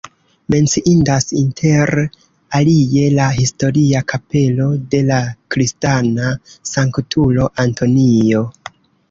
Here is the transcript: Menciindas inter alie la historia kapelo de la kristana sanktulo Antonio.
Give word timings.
Menciindas 0.53 1.25
inter 1.41 1.91
alie 2.59 3.03
la 3.17 3.27
historia 3.35 4.01
kapelo 4.13 4.71
de 4.95 5.03
la 5.11 5.21
kristana 5.57 6.33
sanktulo 6.73 7.47
Antonio. 7.67 8.43